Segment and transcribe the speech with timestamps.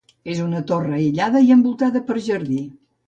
[0.35, 2.59] És una torre aïllada i envoltada per jardí.